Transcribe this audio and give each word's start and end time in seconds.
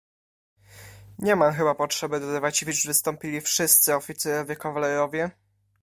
"Nie 1.19 1.35
mam 1.35 1.53
chyba 1.53 1.75
potrzeby 1.75 2.19
dodawać, 2.19 2.63
iż 2.63 2.87
wystąpili 2.87 3.41
wszyscy 3.41 3.95
oficerowie 3.95 4.55
kawalerowie." 4.55 5.31